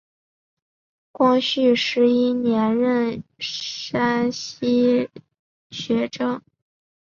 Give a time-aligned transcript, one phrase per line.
[1.11, 5.11] 光绪十一年任山西
[5.69, 6.41] 学政。